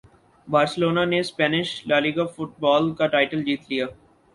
[0.47, 3.85] Barcelona نے Spanish La Liga football کا title جیت لیا